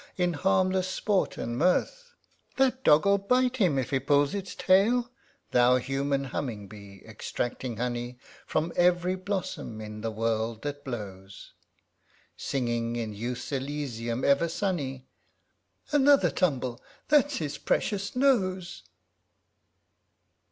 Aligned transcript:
In 0.17 0.33
harmless 0.33 0.87
sport 0.87 1.37
and 1.37 1.55
mirth, 1.59 2.15
(That 2.57 2.83
dog 2.83 3.05
will 3.05 3.19
bite 3.19 3.57
him 3.57 3.77
if 3.77 3.91
he 3.91 3.99
pulls 3.99 4.33
its 4.33 4.55
tail!) 4.55 5.11
Thou 5.51 5.75
human 5.75 6.23
humming 6.23 6.67
bee, 6.67 7.03
extracting 7.05 7.77
honey 7.77 8.17
From 8.47 8.73
ev'ry 8.75 9.13
blossom 9.13 9.79
in 9.79 10.01
the 10.01 10.09
world 10.09 10.63
that 10.63 10.83
blows, 10.83 11.51
Singing 12.35 12.95
in 12.95 13.13
Youth's 13.13 13.51
Elysium 13.51 14.23
ever 14.25 14.47
sunny, 14.49 15.05
(Another 15.91 16.31
tumble! 16.31 16.77
ŌĆö 16.77 17.09
that's 17.09 17.37
his 17.37 17.57
precious 17.59 18.15
nose 18.15 18.81